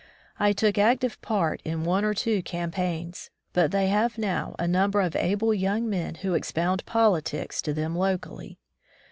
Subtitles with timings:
[0.39, 4.99] I took active part in one or two campaigns; but they have now a number
[4.99, 8.57] of able young men who expound politics to them locally.